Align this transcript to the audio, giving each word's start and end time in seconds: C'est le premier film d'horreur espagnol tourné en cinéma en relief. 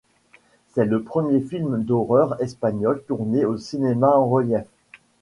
C'est 0.73 0.85
le 0.85 1.03
premier 1.03 1.41
film 1.41 1.83
d'horreur 1.83 2.35
espagnol 2.41 3.03
tourné 3.07 3.45
en 3.45 3.55
cinéma 3.55 4.07
en 4.09 4.27
relief. 4.27 4.65